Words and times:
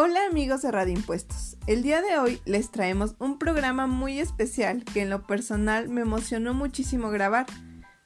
Hola 0.00 0.20
amigos 0.30 0.62
de 0.62 0.70
Radio 0.70 0.94
Impuestos. 0.94 1.56
El 1.66 1.82
día 1.82 2.00
de 2.00 2.18
hoy 2.18 2.40
les 2.44 2.70
traemos 2.70 3.16
un 3.18 3.36
programa 3.36 3.88
muy 3.88 4.20
especial 4.20 4.84
que 4.84 5.02
en 5.02 5.10
lo 5.10 5.26
personal 5.26 5.88
me 5.88 6.02
emocionó 6.02 6.54
muchísimo 6.54 7.10
grabar. 7.10 7.46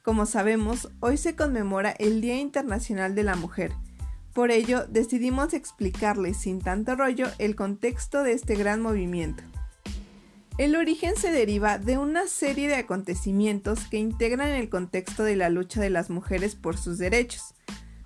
Como 0.03 0.25
sabemos, 0.25 0.89
hoy 1.01 1.19
se 1.19 1.37
conmemora 1.37 1.91
el 1.91 2.23
Día 2.23 2.41
Internacional 2.41 3.15
de 3.15 3.25
la 3.25 3.37
Mujer. 3.37 3.73
Por 4.33 4.51
ello, 4.51 4.87
decidimos 4.87 5.53
explicarles 5.53 6.39
sin 6.39 6.63
tanto 6.63 6.97
rollo 6.97 7.27
el 7.37 7.57
contexto 7.57 8.23
de 8.23 8.33
este 8.33 8.55
gran 8.55 8.81
movimiento. 8.81 9.43
El 10.57 10.77
origen 10.77 11.15
se 11.15 11.31
deriva 11.31 11.77
de 11.77 11.99
una 11.99 12.27
serie 12.27 12.69
de 12.69 12.77
acontecimientos 12.77 13.81
que 13.91 13.99
integran 13.99 14.49
el 14.49 14.71
contexto 14.71 15.25
de 15.25 15.37
la 15.37 15.51
lucha 15.51 15.83
de 15.83 15.91
las 15.91 16.09
mujeres 16.09 16.55
por 16.55 16.79
sus 16.79 16.97
derechos 16.97 17.53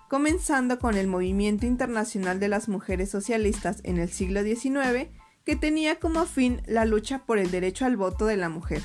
comenzando 0.08 0.78
con 0.78 0.96
el 0.96 1.06
movimiento 1.06 1.66
internacional 1.66 2.38
de 2.40 2.48
las 2.48 2.68
mujeres 2.68 3.10
socialistas 3.10 3.80
en 3.84 3.98
el 3.98 4.10
siglo 4.10 4.42
XIX, 4.42 5.08
que 5.44 5.56
tenía 5.56 5.98
como 5.98 6.26
fin 6.26 6.62
la 6.66 6.84
lucha 6.84 7.24
por 7.24 7.38
el 7.38 7.50
derecho 7.50 7.84
al 7.86 7.96
voto 7.96 8.26
de 8.26 8.36
la 8.36 8.48
mujer. 8.48 8.82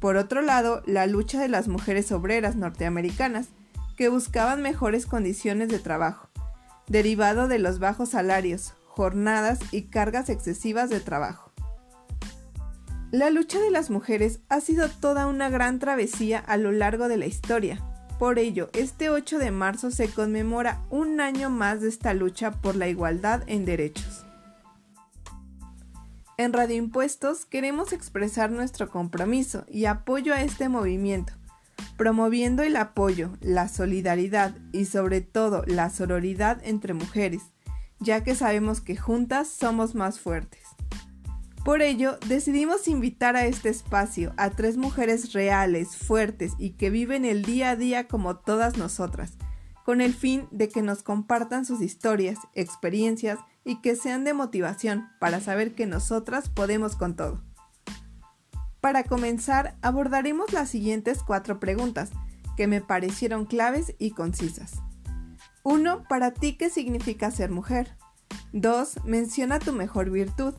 Por 0.00 0.16
otro 0.16 0.42
lado, 0.42 0.82
la 0.86 1.06
lucha 1.06 1.40
de 1.40 1.48
las 1.48 1.68
mujeres 1.68 2.12
obreras 2.12 2.56
norteamericanas, 2.56 3.48
que 3.96 4.08
buscaban 4.08 4.62
mejores 4.62 5.06
condiciones 5.06 5.68
de 5.68 5.80
trabajo, 5.80 6.30
derivado 6.86 7.48
de 7.48 7.58
los 7.58 7.80
bajos 7.80 8.10
salarios, 8.10 8.74
jornadas 8.86 9.58
y 9.72 9.82
cargas 9.82 10.28
excesivas 10.28 10.88
de 10.88 11.00
trabajo. 11.00 11.52
La 13.10 13.30
lucha 13.30 13.58
de 13.58 13.70
las 13.70 13.90
mujeres 13.90 14.40
ha 14.48 14.60
sido 14.60 14.88
toda 14.88 15.26
una 15.26 15.48
gran 15.48 15.78
travesía 15.78 16.38
a 16.38 16.56
lo 16.58 16.70
largo 16.72 17.08
de 17.08 17.16
la 17.16 17.26
historia, 17.26 17.82
por 18.18 18.38
ello, 18.38 18.68
este 18.72 19.10
8 19.10 19.38
de 19.38 19.50
marzo 19.50 19.90
se 19.90 20.08
conmemora 20.08 20.82
un 20.90 21.20
año 21.20 21.50
más 21.50 21.80
de 21.80 21.88
esta 21.88 22.14
lucha 22.14 22.50
por 22.50 22.76
la 22.76 22.88
igualdad 22.88 23.42
en 23.46 23.64
derechos. 23.64 24.24
En 26.36 26.52
Radio 26.52 26.76
Impuestos 26.76 27.46
queremos 27.46 27.92
expresar 27.92 28.50
nuestro 28.50 28.90
compromiso 28.90 29.64
y 29.68 29.86
apoyo 29.86 30.34
a 30.34 30.42
este 30.42 30.68
movimiento, 30.68 31.32
promoviendo 31.96 32.62
el 32.62 32.76
apoyo, 32.76 33.30
la 33.40 33.68
solidaridad 33.68 34.54
y 34.72 34.84
sobre 34.84 35.20
todo 35.20 35.64
la 35.66 35.90
sororidad 35.90 36.60
entre 36.64 36.94
mujeres, 36.94 37.42
ya 37.98 38.22
que 38.22 38.34
sabemos 38.34 38.80
que 38.80 38.96
juntas 38.96 39.48
somos 39.48 39.94
más 39.94 40.20
fuertes. 40.20 40.62
Por 41.68 41.82
ello, 41.82 42.16
decidimos 42.26 42.88
invitar 42.88 43.36
a 43.36 43.44
este 43.44 43.68
espacio 43.68 44.32
a 44.38 44.48
tres 44.48 44.78
mujeres 44.78 45.34
reales, 45.34 45.98
fuertes 45.98 46.54
y 46.56 46.70
que 46.70 46.88
viven 46.88 47.26
el 47.26 47.44
día 47.44 47.68
a 47.68 47.76
día 47.76 48.08
como 48.08 48.36
todas 48.36 48.78
nosotras, 48.78 49.34
con 49.84 50.00
el 50.00 50.14
fin 50.14 50.48
de 50.50 50.70
que 50.70 50.80
nos 50.80 51.02
compartan 51.02 51.66
sus 51.66 51.82
historias, 51.82 52.38
experiencias 52.54 53.38
y 53.66 53.82
que 53.82 53.96
sean 53.96 54.24
de 54.24 54.32
motivación 54.32 55.10
para 55.20 55.40
saber 55.40 55.74
que 55.74 55.84
nosotras 55.84 56.48
podemos 56.48 56.96
con 56.96 57.16
todo. 57.16 57.42
Para 58.80 59.04
comenzar, 59.04 59.76
abordaremos 59.82 60.54
las 60.54 60.70
siguientes 60.70 61.22
cuatro 61.22 61.60
preguntas, 61.60 62.12
que 62.56 62.66
me 62.66 62.80
parecieron 62.80 63.44
claves 63.44 63.94
y 63.98 64.12
concisas. 64.12 64.80
1. 65.64 66.04
Para 66.08 66.32
ti, 66.32 66.56
¿qué 66.56 66.70
significa 66.70 67.30
ser 67.30 67.50
mujer? 67.50 67.94
2. 68.54 69.04
Menciona 69.04 69.58
tu 69.58 69.74
mejor 69.74 70.08
virtud. 70.08 70.54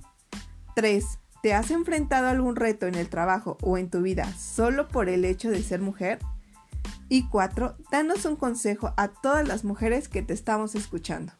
3. 0.80 1.06
¿Te 1.44 1.54
has 1.54 1.72
enfrentado 1.72 2.28
a 2.28 2.32
algún 2.32 2.56
reto 2.56 2.88
en 2.88 2.96
el 2.96 3.10
trabajo 3.10 3.58
o 3.62 3.78
en 3.78 3.90
tu 3.90 4.02
vida 4.02 4.34
solo 4.40 4.88
por 4.88 5.10
el 5.10 5.26
hecho 5.26 5.52
de 5.52 5.62
ser 5.62 5.82
mujer? 5.82 6.20
Y 7.10 7.28
4. 7.28 7.76
Danos 7.92 8.24
un 8.24 8.38
consejo 8.38 8.94
a 8.96 9.10
todas 9.10 9.46
las 9.46 9.66
mujeres 9.66 10.08
que 10.08 10.22
te 10.22 10.34
estamos 10.34 10.76
escuchando. 10.76 11.34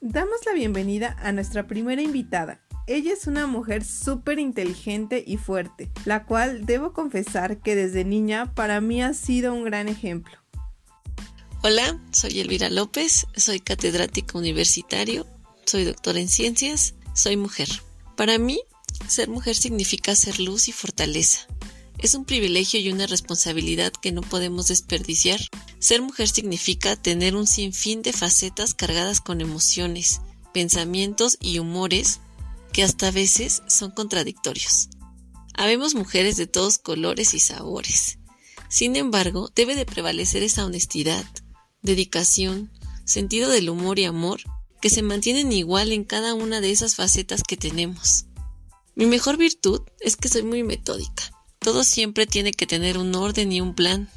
Damos 0.00 0.36
la 0.46 0.52
bienvenida 0.52 1.16
a 1.18 1.32
nuestra 1.32 1.66
primera 1.66 2.02
invitada. 2.02 2.60
Ella 2.86 3.14
es 3.14 3.26
una 3.26 3.48
mujer 3.48 3.84
súper 3.84 4.38
inteligente 4.38 5.24
y 5.26 5.38
fuerte, 5.38 5.90
la 6.04 6.24
cual 6.24 6.66
debo 6.66 6.92
confesar 6.92 7.58
que 7.58 7.74
desde 7.74 8.04
niña 8.04 8.54
para 8.54 8.80
mí 8.80 9.02
ha 9.02 9.12
sido 9.12 9.52
un 9.52 9.64
gran 9.64 9.88
ejemplo. 9.88 10.38
Hola, 11.64 11.98
soy 12.12 12.38
Elvira 12.38 12.70
López, 12.70 13.26
soy 13.34 13.58
catedrático 13.58 14.38
universitario 14.38 15.26
soy 15.66 15.84
doctora 15.84 16.20
en 16.20 16.28
ciencias, 16.28 16.94
soy 17.14 17.36
mujer. 17.36 17.68
Para 18.16 18.38
mí, 18.38 18.60
ser 19.08 19.28
mujer 19.28 19.56
significa 19.56 20.14
ser 20.14 20.40
luz 20.40 20.68
y 20.68 20.72
fortaleza. 20.72 21.46
Es 21.98 22.14
un 22.14 22.24
privilegio 22.24 22.78
y 22.78 22.90
una 22.90 23.06
responsabilidad 23.06 23.92
que 23.92 24.12
no 24.12 24.20
podemos 24.20 24.68
desperdiciar. 24.68 25.40
Ser 25.78 26.02
mujer 26.02 26.28
significa 26.28 26.94
tener 26.94 27.34
un 27.34 27.46
sinfín 27.46 28.02
de 28.02 28.12
facetas 28.12 28.74
cargadas 28.74 29.20
con 29.20 29.40
emociones, 29.40 30.20
pensamientos 30.52 31.36
y 31.40 31.58
humores 31.58 32.20
que 32.72 32.82
hasta 32.82 33.08
a 33.08 33.12
veces 33.12 33.62
son 33.66 33.90
contradictorios. 33.90 34.88
Habemos 35.54 35.94
mujeres 35.94 36.36
de 36.36 36.46
todos 36.46 36.78
colores 36.78 37.34
y 37.34 37.40
sabores. 37.40 38.18
Sin 38.68 38.94
embargo, 38.96 39.50
debe 39.54 39.74
de 39.74 39.86
prevalecer 39.86 40.42
esa 40.42 40.66
honestidad, 40.66 41.24
dedicación, 41.82 42.70
sentido 43.04 43.48
del 43.48 43.70
humor 43.70 43.98
y 43.98 44.04
amor 44.04 44.42
que 44.80 44.90
se 44.90 45.02
mantienen 45.02 45.52
igual 45.52 45.92
en 45.92 46.04
cada 46.04 46.34
una 46.34 46.60
de 46.60 46.70
esas 46.70 46.94
facetas 46.94 47.42
que 47.42 47.56
tenemos. 47.56 48.26
Mi 48.94 49.06
mejor 49.06 49.36
virtud 49.36 49.82
es 50.00 50.16
que 50.16 50.28
soy 50.28 50.42
muy 50.42 50.62
metódica. 50.62 51.32
Todo 51.58 51.84
siempre 51.84 52.26
tiene 52.26 52.52
que 52.52 52.66
tener 52.66 52.98
un 52.98 53.14
orden 53.14 53.52
y 53.52 53.60
un 53.60 53.74
plan. 53.74 54.08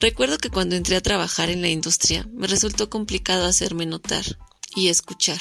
Recuerdo 0.00 0.38
que 0.38 0.50
cuando 0.50 0.76
entré 0.76 0.96
a 0.96 1.00
trabajar 1.00 1.48
en 1.48 1.62
la 1.62 1.68
industria 1.68 2.28
me 2.34 2.46
resultó 2.46 2.90
complicado 2.90 3.46
hacerme 3.46 3.86
notar 3.86 4.24
y 4.74 4.88
escuchar, 4.88 5.38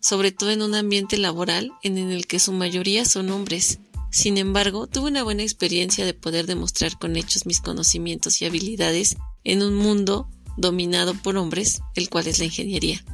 sobre 0.00 0.30
todo 0.30 0.50
en 0.50 0.62
un 0.62 0.74
ambiente 0.74 1.18
laboral 1.18 1.72
en 1.82 1.98
el 1.98 2.26
que 2.26 2.38
su 2.38 2.52
mayoría 2.52 3.04
son 3.04 3.30
hombres. 3.30 3.80
Sin 4.10 4.38
embargo, 4.38 4.86
tuve 4.86 5.08
una 5.08 5.24
buena 5.24 5.42
experiencia 5.42 6.06
de 6.06 6.14
poder 6.14 6.46
demostrar 6.46 6.98
con 6.98 7.16
hechos 7.16 7.44
mis 7.44 7.60
conocimientos 7.60 8.40
y 8.40 8.46
habilidades 8.46 9.16
en 9.42 9.62
un 9.62 9.74
mundo 9.74 10.28
dominado 10.56 11.14
por 11.14 11.36
hombres, 11.36 11.80
el 11.94 12.08
cual 12.08 12.28
es 12.28 12.38
la 12.38 12.44
ingeniería. 12.44 13.04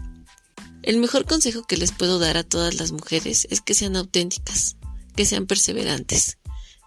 El 0.85 0.99
mejor 0.99 1.25
consejo 1.25 1.63
que 1.63 1.79
les 1.79 1.93
puedo 1.93 2.19
dar 2.19 2.37
a 2.37 2.45
todas 2.45 2.75
las 2.75 2.93
mujeres 2.93 3.47
es 3.49 3.63
que 3.63 3.73
sean 3.73 3.97
auténticas, 3.97 4.77
que 5.17 5.25
sean 5.25 5.47
perseverantes, 5.47 6.37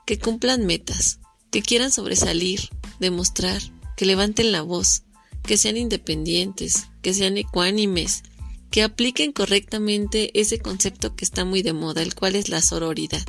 que 0.06 0.20
cumplan 0.20 0.68
metas, 0.68 1.18
que 1.50 1.64
quieran 1.64 1.92
sobresalir, 1.92 2.70
demostrar, 3.00 3.60
que 3.96 4.06
levanten 4.06 4.52
la 4.52 4.62
voz, 4.62 5.02
que 5.42 5.58
sean 5.58 5.78
independientes, 5.78 6.86
que 7.02 7.16
sean 7.16 7.38
ecuánimes, 7.38 8.22
que 8.70 8.84
apliquen 8.84 9.32
correctamente 9.32 10.40
ese 10.40 10.60
concepto 10.60 11.16
que 11.16 11.26
está 11.26 11.44
muy 11.44 11.64
de 11.64 11.74
moda, 11.74 12.04
el 12.04 12.14
cual 12.14 12.36
es 12.36 12.50
la 12.50 12.62
sororidad, 12.62 13.26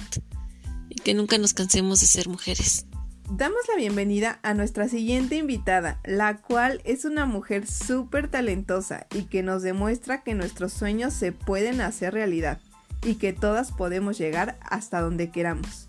y 0.90 0.96
que 0.96 1.14
nunca 1.14 1.38
nos 1.38 1.54
cansemos 1.54 2.00
de 2.00 2.06
ser 2.06 2.28
mujeres. 2.28 2.84
Damos 3.30 3.60
la 3.68 3.76
bienvenida 3.76 4.38
a 4.42 4.54
nuestra 4.54 4.88
siguiente 4.88 5.36
invitada, 5.36 6.00
la 6.02 6.38
cual 6.38 6.80
es 6.84 7.04
una 7.04 7.26
mujer 7.26 7.66
súper 7.66 8.28
talentosa 8.28 9.06
y 9.14 9.24
que 9.24 9.42
nos 9.42 9.62
demuestra 9.62 10.22
que 10.22 10.32
nuestros 10.32 10.72
sueños 10.72 11.12
se 11.12 11.32
pueden 11.32 11.82
hacer 11.82 12.14
realidad 12.14 12.58
y 13.04 13.16
que 13.16 13.34
todas 13.34 13.70
podemos 13.70 14.16
llegar 14.16 14.58
hasta 14.62 15.02
donde 15.02 15.30
queramos. 15.30 15.88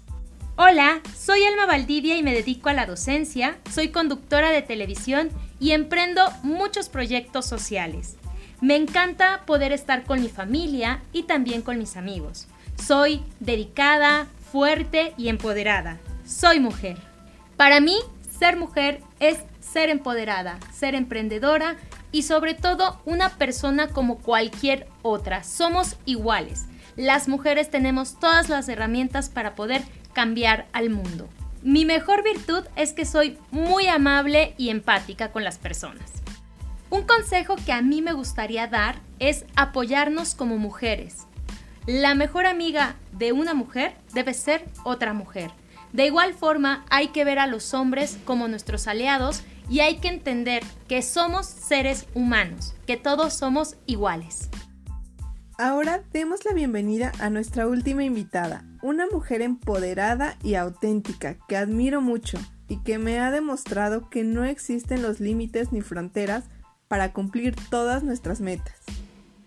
Hola, 0.58 1.02
soy 1.18 1.46
Alma 1.46 1.66
Valdivia 1.66 2.18
y 2.18 2.24
me 2.24 2.34
dedico 2.34 2.68
a 2.68 2.74
la 2.74 2.86
docencia, 2.86 3.58
soy 3.72 3.88
conductora 3.88 4.52
de 4.52 4.62
televisión 4.62 5.30
y 5.62 5.72
emprendo 5.72 6.22
muchos 6.44 6.90
proyectos 6.90 7.46
sociales. 7.46 8.18
Me 8.60 8.76
encanta 8.76 9.44
poder 9.46 9.72
estar 9.72 10.04
con 10.04 10.20
mi 10.22 10.28
familia 10.28 11.02
y 11.14 11.24
también 11.24 11.62
con 11.62 11.78
mis 11.78 11.96
amigos. 11.96 12.48
Soy 12.76 13.24
dedicada, 13.40 14.28
fuerte 14.52 15.14
y 15.16 15.30
empoderada. 15.30 16.00
Soy 16.26 16.60
mujer. 16.60 17.09
Para 17.60 17.82
mí, 17.82 17.98
ser 18.40 18.56
mujer 18.56 19.02
es 19.20 19.40
ser 19.60 19.90
empoderada, 19.90 20.58
ser 20.72 20.96
emprendedora 20.96 21.76
y 22.10 22.24
sobre 22.24 22.54
todo 22.54 23.02
una 23.04 23.32
persona 23.32 23.90
como 23.90 24.20
cualquier 24.20 24.88
otra. 25.02 25.44
Somos 25.44 25.98
iguales. 26.06 26.68
Las 26.96 27.28
mujeres 27.28 27.70
tenemos 27.70 28.18
todas 28.18 28.48
las 28.48 28.70
herramientas 28.70 29.28
para 29.28 29.56
poder 29.56 29.82
cambiar 30.14 30.68
al 30.72 30.90
mundo. 30.90 31.28
Mi 31.62 31.84
mejor 31.84 32.24
virtud 32.24 32.64
es 32.78 32.94
que 32.94 33.04
soy 33.04 33.38
muy 33.52 33.88
amable 33.88 34.54
y 34.58 34.70
empática 34.70 35.34
con 35.34 35.44
las 35.44 35.58
personas. 35.58 36.14
Un 36.90 37.02
consejo 37.02 37.58
que 37.58 37.74
a 37.74 37.82
mí 37.82 38.02
me 38.02 38.14
gustaría 38.14 38.68
dar 38.68 38.96
es 39.20 39.44
apoyarnos 39.58 40.34
como 40.34 40.58
mujeres. 40.58 41.28
La 41.86 42.16
mejor 42.16 42.46
amiga 42.46 42.96
de 43.12 43.34
una 43.34 43.54
mujer 43.54 43.96
debe 44.14 44.34
ser 44.34 44.64
otra 44.86 45.12
mujer. 45.12 45.52
De 45.94 46.06
igual 46.06 46.34
forma, 46.34 46.86
hay 46.90 47.10
que 47.10 47.26
ver 47.26 47.40
a 47.40 47.48
los 47.48 47.74
hombres 47.74 48.18
como 48.26 48.48
nuestros 48.48 48.88
aliados 48.88 49.44
y 49.70 49.80
hay 49.80 49.98
que 49.98 50.08
entender 50.08 50.64
que 50.88 51.02
somos 51.02 51.46
seres 51.46 52.08
humanos, 52.14 52.76
que 52.86 52.98
todos 52.98 53.34
somos 53.34 53.78
iguales. 53.86 54.50
Ahora 55.58 56.02
demos 56.14 56.46
la 56.46 56.54
bienvenida 56.54 57.12
a 57.20 57.30
nuestra 57.30 57.68
última 57.68 58.04
invitada, 58.04 58.64
una 58.82 59.08
mujer 59.08 59.42
empoderada 59.42 60.38
y 60.42 60.56
auténtica 60.56 61.38
que 61.48 61.58
admiro 61.58 62.02
mucho 62.02 62.38
y 62.70 62.78
que 62.84 62.98
me 62.98 63.20
ha 63.20 63.30
demostrado 63.30 64.10
que 64.10 64.24
no 64.24 64.46
existen 64.46 65.02
los 65.02 65.20
límites 65.20 65.74
ni 65.74 65.82
fronteras 65.82 66.46
para 66.88 67.12
cumplir 67.14 67.56
todas 67.70 68.04
nuestras 68.04 68.42
metas. 68.42 68.76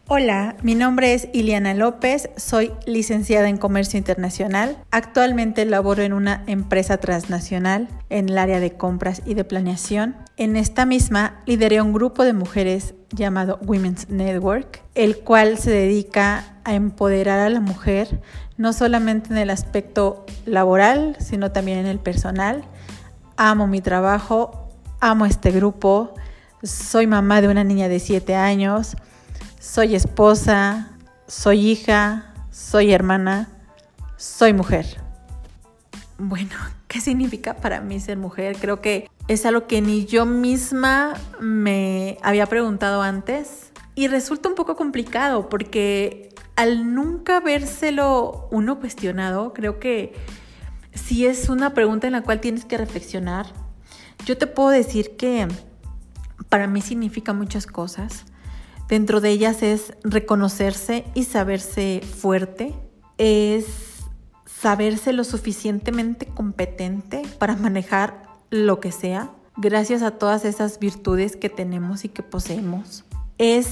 Hola, 0.09 0.57
mi 0.63 0.75
nombre 0.75 1.15
es 1.15 1.29
Iliana 1.33 1.75
López, 1.75 2.29
soy 2.37 2.73
licenciada 2.87 3.49
en 3.49 3.57
Comercio 3.57 3.99
Internacional. 3.99 4.77
Actualmente 4.91 5.65
laboro 5.65 6.03
en 6.03 6.13
una 6.13 6.43
empresa 6.49 6.97
transnacional 6.97 7.89
en 8.11 8.29
el 8.29 8.37
área 8.37 8.59
de 8.59 8.73
compras 8.73 9.23
y 9.25 9.35
de 9.35 9.45
planeación. 9.45 10.17
En 10.37 10.57
esta 10.57 10.87
misma 10.87 11.41
lideré 11.47 11.81
un 11.81 11.93
grupo 11.93 12.25
de 12.25 12.33
mujeres 12.33 12.95
llamado 13.11 13.61
Women's 13.65 14.11
Network, 14.11 14.83
el 14.97 15.19
cual 15.19 15.57
se 15.57 15.71
dedica 15.71 16.57
a 16.65 16.75
empoderar 16.75 17.39
a 17.39 17.49
la 17.49 17.61
mujer 17.61 18.21
no 18.57 18.73
solamente 18.73 19.31
en 19.31 19.39
el 19.39 19.51
aspecto 19.51 20.27
laboral, 20.47 21.17
sino 21.21 21.53
también 21.53 21.79
en 21.79 21.87
el 21.87 22.01
personal. 22.01 22.65
Amo 23.37 23.69
mi 23.69 23.81
trabajo, 23.81 24.69
amo 24.99 25.27
este 25.27 25.53
grupo, 25.53 26.13
soy 26.65 27.07
mamá 27.07 27.41
de 27.41 27.49
una 27.49 27.63
niña 27.63 27.89
de 27.89 28.01
7 28.01 28.35
años 28.35 28.97
soy 29.63 29.95
esposa, 29.95 30.91
soy 31.29 31.69
hija, 31.69 32.35
soy 32.51 32.93
hermana, 32.93 33.49
soy 34.17 34.53
mujer. 34.53 35.01
Bueno, 36.19 36.51
¿qué 36.89 37.01
significa 37.01 37.55
para 37.55 37.81
mí 37.81 38.01
ser 38.01 38.19
mujer? 38.19 38.57
Creo 38.61 38.81
que 38.81 39.09
es 39.29 39.47
algo 39.47 39.69
que 39.69 39.81
ni 39.81 40.05
yo 40.05 40.27
misma 40.27 41.15
me 41.41 42.19
había 42.23 42.47
preguntado 42.47 43.03
antes 43.03 43.71
y 43.95 44.09
resulta 44.09 44.49
un 44.49 44.57
poco 44.57 44.75
complicado 44.75 45.49
porque 45.49 46.31
al 46.57 46.93
nunca 46.93 47.39
vérselo 47.39 48.49
uno 48.51 48.81
cuestionado, 48.81 49.53
creo 49.53 49.79
que 49.79 50.13
si 50.93 51.25
es 51.25 51.49
una 51.49 51.73
pregunta 51.73 52.09
en 52.09 52.15
la 52.15 52.23
cual 52.23 52.41
tienes 52.41 52.65
que 52.65 52.79
reflexionar. 52.79 53.47
Yo 54.27 54.37
te 54.37 54.49
puedo 54.49 54.71
decir 54.71 55.17
que 55.17 55.47
para 56.49 56.67
mí 56.67 56.81
significa 56.81 57.33
muchas 57.33 57.67
cosas. 57.67 58.25
Dentro 58.93 59.23
de 59.23 59.31
ellas 59.31 59.63
es 59.63 59.95
reconocerse 60.05 61.07
y 61.15 61.25
saberse 61.25 62.03
fuerte, 62.03 62.75
es 63.17 63.65
saberse 64.45 65.15
lo 65.15 65.25
suficientemente 65.25 66.27
competente 66.27 67.23
para 67.39 67.57
manejar 67.57 68.25
lo 68.51 68.81
que 68.81 68.93
sea, 68.93 69.31
gracias 69.57 70.03
a 70.03 70.11
todas 70.11 70.45
esas 70.45 70.79
virtudes 70.79 71.37
que 71.37 71.49
tenemos 71.49 72.05
y 72.05 72.11
que 72.11 72.23
poseemos. 72.23 73.07
Es 73.39 73.69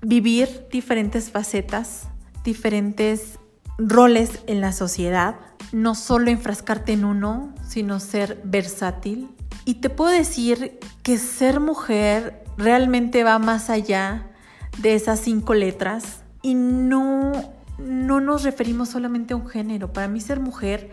vivir 0.00 0.68
diferentes 0.72 1.30
facetas, 1.30 2.04
diferentes 2.44 3.38
roles 3.76 4.40
en 4.46 4.62
la 4.62 4.72
sociedad, 4.72 5.36
no 5.70 5.94
solo 5.94 6.30
enfrascarte 6.30 6.94
en 6.94 7.04
uno, 7.04 7.54
sino 7.68 8.00
ser 8.00 8.40
versátil. 8.42 9.28
Y 9.66 9.74
te 9.82 9.90
puedo 9.90 10.12
decir 10.12 10.78
que 11.02 11.18
ser 11.18 11.60
mujer 11.60 12.43
realmente 12.56 13.24
va 13.24 13.38
más 13.38 13.70
allá 13.70 14.30
de 14.78 14.94
esas 14.94 15.20
cinco 15.20 15.54
letras 15.54 16.22
y 16.42 16.54
no, 16.54 17.32
no 17.78 18.20
nos 18.20 18.42
referimos 18.42 18.90
solamente 18.90 19.34
a 19.34 19.36
un 19.36 19.48
género. 19.48 19.92
Para 19.92 20.08
mí 20.08 20.20
ser 20.20 20.40
mujer 20.40 20.90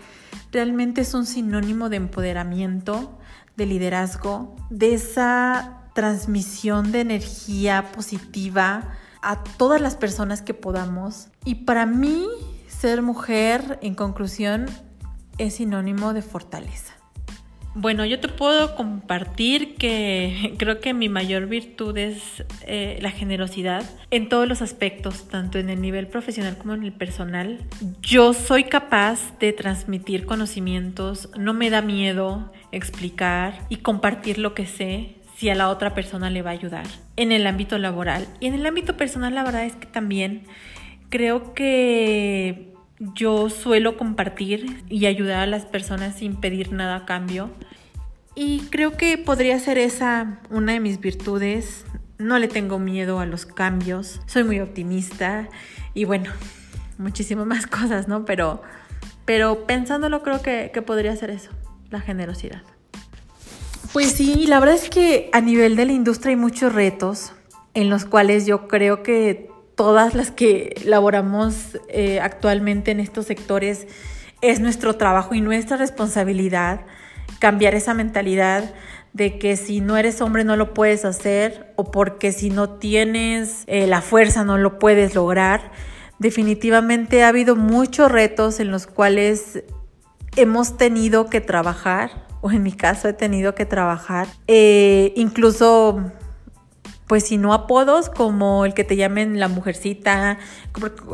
realmente 0.51 1.01
es 1.01 1.13
un 1.13 1.25
sinónimo 1.25 1.89
de 1.89 1.97
empoderamiento, 1.97 3.17
de 3.57 3.65
liderazgo, 3.65 4.55
de 4.69 4.93
esa 4.93 5.81
transmisión 5.93 6.91
de 6.91 7.01
energía 7.01 7.91
positiva 7.91 8.93
a 9.21 9.43
todas 9.43 9.81
las 9.81 9.95
personas 9.95 10.41
que 10.41 10.53
podamos. 10.53 11.27
Y 11.45 11.55
para 11.55 11.85
mí 11.85 12.27
ser 12.67 13.01
mujer, 13.01 13.79
en 13.81 13.95
conclusión, 13.95 14.67
es 15.37 15.55
sinónimo 15.55 16.13
de 16.13 16.21
fortaleza. 16.21 17.00
Bueno, 17.73 18.03
yo 18.05 18.19
te 18.19 18.27
puedo 18.27 18.75
compartir 18.75 19.75
que 19.75 20.55
creo 20.57 20.81
que 20.81 20.93
mi 20.93 21.07
mayor 21.07 21.47
virtud 21.47 21.97
es 21.97 22.43
eh, 22.67 22.99
la 23.01 23.11
generosidad 23.11 23.83
en 24.09 24.27
todos 24.27 24.47
los 24.47 24.61
aspectos, 24.61 25.29
tanto 25.29 25.57
en 25.57 25.69
el 25.69 25.81
nivel 25.81 26.07
profesional 26.07 26.57
como 26.57 26.73
en 26.73 26.83
el 26.83 26.91
personal. 26.91 27.59
Yo 28.01 28.33
soy 28.33 28.65
capaz 28.65 29.37
de 29.39 29.53
transmitir 29.53 30.25
conocimientos, 30.25 31.29
no 31.37 31.53
me 31.53 31.69
da 31.69 31.81
miedo 31.81 32.51
explicar 32.73 33.65
y 33.69 33.77
compartir 33.77 34.37
lo 34.37 34.53
que 34.53 34.65
sé 34.65 35.15
si 35.37 35.49
a 35.49 35.55
la 35.55 35.69
otra 35.69 35.93
persona 35.95 36.29
le 36.29 36.41
va 36.41 36.51
a 36.51 36.53
ayudar 36.53 36.85
en 37.15 37.31
el 37.31 37.47
ámbito 37.47 37.77
laboral. 37.77 38.27
Y 38.41 38.47
en 38.47 38.53
el 38.53 38.65
ámbito 38.65 38.97
personal 38.97 39.33
la 39.33 39.43
verdad 39.43 39.65
es 39.65 39.75
que 39.75 39.87
también 39.87 40.43
creo 41.09 41.53
que 41.53 42.70
yo 43.15 43.49
suelo 43.49 43.97
compartir 43.97 44.83
y 44.87 45.07
ayudar 45.07 45.39
a 45.39 45.47
las 45.47 45.65
personas 45.65 46.15
sin 46.15 46.35
pedir 46.35 46.71
nada 46.71 46.97
a 46.97 47.05
cambio. 47.05 47.49
Y 48.35 48.61
creo 48.69 48.95
que 48.95 49.17
podría 49.17 49.59
ser 49.59 49.77
esa 49.77 50.39
una 50.51 50.73
de 50.73 50.79
mis 50.79 50.99
virtudes. 50.99 51.85
No 52.19 52.37
le 52.37 52.47
tengo 52.47 52.77
miedo 52.77 53.19
a 53.19 53.25
los 53.25 53.45
cambios. 53.47 54.21
Soy 54.27 54.43
muy 54.43 54.59
optimista 54.59 55.49
y 55.95 56.05
bueno, 56.05 56.31
muchísimas 56.99 57.47
más 57.47 57.65
cosas, 57.67 58.07
¿no? 58.07 58.23
Pero, 58.23 58.61
pero 59.25 59.65
pensándolo 59.65 60.21
creo 60.21 60.41
que, 60.41 60.69
que 60.71 60.81
podría 60.83 61.15
ser 61.15 61.31
eso, 61.31 61.49
la 61.89 61.99
generosidad. 61.99 62.61
Pues 63.93 64.11
sí, 64.11 64.45
la 64.47 64.59
verdad 64.59 64.75
es 64.75 64.89
que 64.89 65.29
a 65.33 65.41
nivel 65.41 65.75
de 65.75 65.85
la 65.85 65.91
industria 65.91 66.29
hay 66.29 66.37
muchos 66.37 66.73
retos 66.73 67.33
en 67.73 67.89
los 67.89 68.05
cuales 68.05 68.45
yo 68.45 68.67
creo 68.67 69.03
que 69.03 69.50
todas 69.81 70.13
las 70.13 70.29
que 70.29 70.79
laboramos 70.85 71.79
eh, 71.89 72.19
actualmente 72.19 72.91
en 72.91 72.99
estos 72.99 73.25
sectores, 73.25 73.87
es 74.39 74.59
nuestro 74.59 74.95
trabajo 74.95 75.33
y 75.33 75.41
nuestra 75.41 75.75
responsabilidad 75.75 76.81
cambiar 77.39 77.73
esa 77.73 77.95
mentalidad 77.95 78.75
de 79.13 79.39
que 79.39 79.57
si 79.57 79.81
no 79.81 79.97
eres 79.97 80.21
hombre 80.21 80.43
no 80.43 80.55
lo 80.55 80.75
puedes 80.75 81.03
hacer 81.03 81.73
o 81.77 81.89
porque 81.89 82.31
si 82.31 82.51
no 82.51 82.69
tienes 82.69 83.63
eh, 83.65 83.87
la 83.87 84.01
fuerza 84.01 84.43
no 84.43 84.59
lo 84.59 84.77
puedes 84.77 85.15
lograr. 85.15 85.71
Definitivamente 86.19 87.23
ha 87.23 87.29
habido 87.29 87.55
muchos 87.55 88.11
retos 88.11 88.59
en 88.59 88.69
los 88.69 88.85
cuales 88.85 89.63
hemos 90.35 90.77
tenido 90.77 91.25
que 91.25 91.41
trabajar, 91.41 92.27
o 92.41 92.51
en 92.51 92.61
mi 92.61 92.73
caso 92.73 93.07
he 93.07 93.13
tenido 93.13 93.55
que 93.55 93.65
trabajar, 93.65 94.27
eh, 94.45 95.11
incluso 95.15 96.11
pues 97.11 97.25
si 97.25 97.37
no 97.37 97.53
apodos 97.53 98.07
como 98.07 98.63
el 98.63 98.73
que 98.73 98.85
te 98.85 98.95
llamen 98.95 99.37
la 99.37 99.49
mujercita, 99.49 100.37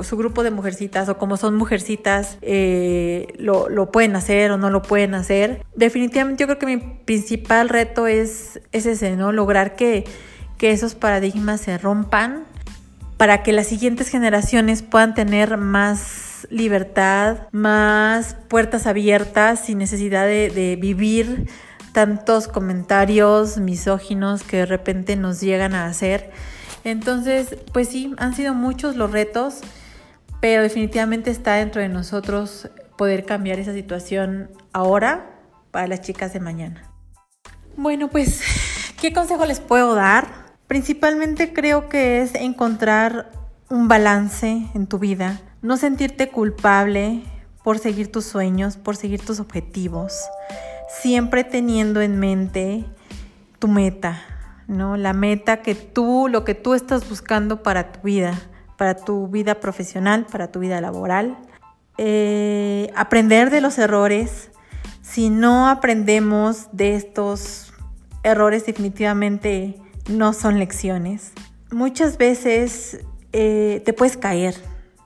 su 0.03 0.15
grupo 0.15 0.43
de 0.43 0.51
mujercitas 0.51 1.09
o 1.09 1.17
como 1.17 1.37
son 1.37 1.55
mujercitas, 1.55 2.37
eh, 2.43 3.33
lo, 3.39 3.89
pueden 3.91 4.15
hacer 4.15 4.51
o 4.51 4.59
no 4.59 4.69
lo 4.69 4.83
pueden 4.83 5.15
hacer. 5.15 5.65
Definitivamente 5.73 6.43
yo 6.43 6.45
creo 6.45 6.59
que 6.59 6.67
mi 6.67 6.77
principal 6.77 7.67
reto 7.67 8.05
es, 8.05 8.61
ese, 8.73 9.15
¿no? 9.15 9.31
Lograr 9.31 9.75
que, 9.75 10.03
que 10.59 10.69
esos 10.69 10.93
paradigmas 10.93 11.61
se 11.61 11.79
rompan 11.79 12.43
para 13.17 13.41
que 13.41 13.51
las 13.51 13.65
siguientes 13.65 14.09
generaciones 14.09 14.83
puedan 14.83 15.15
tener 15.15 15.57
más 15.57 16.45
libertad, 16.51 17.47
más 17.51 18.35
puertas 18.49 18.85
abiertas 18.85 19.65
sin 19.65 19.79
necesidad 19.79 20.27
de 20.27 20.77
vivir 20.79 21.47
tantos 21.97 22.47
comentarios 22.47 23.57
misóginos 23.57 24.43
que 24.43 24.57
de 24.57 24.65
repente 24.67 25.15
nos 25.15 25.41
llegan 25.41 25.73
a 25.73 25.87
hacer. 25.87 26.29
Entonces, 26.83 27.57
pues 27.73 27.89
sí, 27.89 28.13
han 28.19 28.35
sido 28.35 28.53
muchos 28.53 28.95
los 28.95 29.09
retos, 29.09 29.61
pero 30.39 30.61
definitivamente 30.61 31.31
está 31.31 31.55
dentro 31.55 31.81
de 31.81 31.89
nosotros 31.89 32.69
poder 32.99 33.25
cambiar 33.25 33.57
esa 33.57 33.73
situación 33.73 34.51
ahora 34.73 35.41
para 35.71 35.87
las 35.87 36.01
chicas 36.01 36.33
de 36.33 36.39
mañana. 36.39 36.83
Bueno, 37.75 38.09
pues, 38.09 38.43
¿qué 39.01 39.11
consejo 39.11 39.47
les 39.47 39.59
puedo 39.59 39.95
dar? 39.95 40.27
Principalmente 40.67 41.51
creo 41.51 41.89
que 41.89 42.21
es 42.21 42.35
encontrar 42.35 43.31
un 43.71 43.87
balance 43.87 44.67
en 44.75 44.85
tu 44.85 44.99
vida, 44.99 45.41
no 45.63 45.77
sentirte 45.77 46.29
culpable 46.29 47.23
por 47.63 47.79
seguir 47.79 48.11
tus 48.11 48.25
sueños, 48.25 48.77
por 48.77 48.95
seguir 48.95 49.25
tus 49.25 49.39
objetivos 49.39 50.13
siempre 50.87 51.43
teniendo 51.43 52.01
en 52.01 52.19
mente 52.19 52.85
tu 53.59 53.67
meta, 53.67 54.21
¿no? 54.67 54.97
La 54.97 55.13
meta 55.13 55.61
que 55.61 55.75
tú, 55.75 56.27
lo 56.29 56.43
que 56.43 56.55
tú 56.55 56.73
estás 56.73 57.07
buscando 57.09 57.63
para 57.63 57.91
tu 57.91 58.01
vida, 58.01 58.39
para 58.77 58.95
tu 58.95 59.27
vida 59.27 59.59
profesional, 59.59 60.25
para 60.31 60.51
tu 60.51 60.59
vida 60.59 60.79
laboral. 60.81 61.37
Eh, 61.97 62.91
aprender 62.95 63.49
de 63.49 63.61
los 63.61 63.77
errores. 63.77 64.51
Si 65.01 65.29
no 65.29 65.67
aprendemos 65.67 66.67
de 66.71 66.95
estos 66.95 67.73
errores, 68.23 68.65
definitivamente 68.65 69.75
no 70.09 70.33
son 70.33 70.59
lecciones. 70.59 71.31
Muchas 71.71 72.17
veces 72.17 72.99
eh, 73.33 73.81
te 73.85 73.93
puedes 73.93 74.17
caer, 74.17 74.55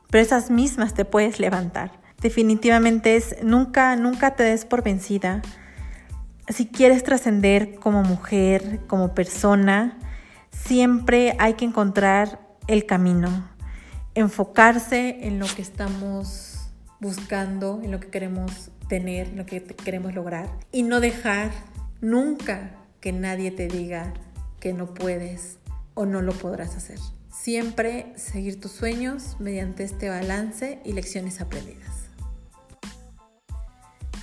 pero 0.09 0.23
esas 0.23 0.51
mismas 0.51 0.93
te 0.93 1.05
puedes 1.05 1.39
levantar. 1.39 1.91
Definitivamente 2.19 3.15
es 3.15 3.37
nunca, 3.41 3.95
nunca 3.95 4.35
te 4.35 4.43
des 4.43 4.65
por 4.65 4.83
vencida 4.83 5.41
si 6.49 6.67
quieres 6.67 7.03
trascender 7.03 7.75
como 7.75 8.03
mujer, 8.03 8.81
como 8.87 9.13
persona, 9.13 9.97
siempre 10.51 11.35
hay 11.39 11.53
que 11.53 11.65
encontrar 11.65 12.39
el 12.67 12.85
camino, 12.85 13.49
enfocarse 14.15 15.27
en 15.27 15.39
lo 15.39 15.45
que 15.47 15.61
estamos 15.61 16.69
buscando, 16.99 17.81
en 17.83 17.91
lo 17.91 17.99
que 17.99 18.09
queremos 18.09 18.71
tener, 18.87 19.27
en 19.29 19.37
lo 19.37 19.45
que 19.45 19.63
queremos 19.63 20.13
lograr 20.13 20.49
y 20.71 20.83
no 20.83 20.99
dejar 20.99 21.51
nunca 22.01 22.71
que 22.99 23.11
nadie 23.11 23.51
te 23.51 23.67
diga 23.67 24.13
que 24.59 24.73
no 24.73 24.93
puedes 24.93 25.57
o 25.93 26.05
no 26.05 26.21
lo 26.21 26.33
podrás 26.33 26.75
hacer. 26.75 26.99
Siempre 27.31 28.13
seguir 28.15 28.59
tus 28.59 28.71
sueños 28.71 29.37
mediante 29.39 29.83
este 29.83 30.09
balance 30.09 30.79
y 30.85 30.93
lecciones 30.93 31.41
aprendidas. 31.41 32.00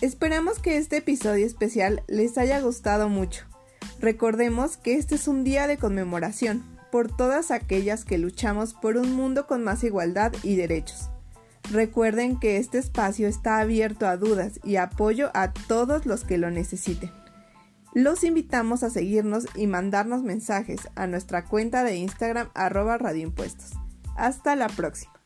Esperamos 0.00 0.60
que 0.60 0.76
este 0.76 0.98
episodio 0.98 1.44
especial 1.44 2.04
les 2.06 2.38
haya 2.38 2.60
gustado 2.60 3.08
mucho. 3.08 3.46
Recordemos 3.98 4.76
que 4.76 4.94
este 4.94 5.16
es 5.16 5.26
un 5.26 5.42
día 5.42 5.66
de 5.66 5.76
conmemoración 5.76 6.62
por 6.92 7.14
todas 7.14 7.50
aquellas 7.50 8.04
que 8.04 8.16
luchamos 8.16 8.74
por 8.74 8.96
un 8.96 9.12
mundo 9.12 9.48
con 9.48 9.64
más 9.64 9.82
igualdad 9.82 10.32
y 10.44 10.54
derechos. 10.54 11.10
Recuerden 11.72 12.38
que 12.38 12.58
este 12.58 12.78
espacio 12.78 13.26
está 13.26 13.58
abierto 13.58 14.06
a 14.06 14.16
dudas 14.16 14.60
y 14.62 14.76
apoyo 14.76 15.32
a 15.34 15.52
todos 15.52 16.06
los 16.06 16.22
que 16.22 16.38
lo 16.38 16.52
necesiten. 16.52 17.10
Los 17.92 18.22
invitamos 18.22 18.84
a 18.84 18.90
seguirnos 18.90 19.46
y 19.56 19.66
mandarnos 19.66 20.22
mensajes 20.22 20.88
a 20.94 21.08
nuestra 21.08 21.44
cuenta 21.44 21.82
de 21.82 21.96
Instagram 21.96 22.50
arroba 22.54 22.98
radioimpuestos. 22.98 23.72
Hasta 24.16 24.54
la 24.54 24.68
próxima. 24.68 25.17